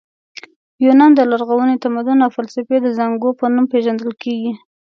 [0.85, 4.51] یونان د لرغوني تمدن او فلسفې د زانګو په نوم پېژندل کیږي.